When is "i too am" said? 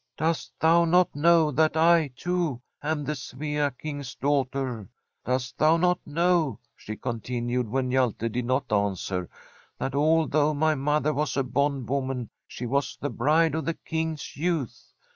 1.77-3.03